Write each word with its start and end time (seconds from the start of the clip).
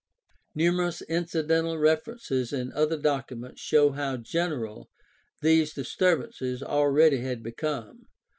Numerous 0.55 1.03
incidental 1.03 1.77
references 1.77 2.51
in 2.51 2.73
other 2.73 2.97
documents 2.97 3.61
show 3.61 3.91
how 3.91 4.17
general 4.17 4.89
these 5.43 5.75
disturbances 5.75 6.63
already 6.63 7.17
had 7.19 7.43
become 7.43 7.99
(e. 8.01 8.07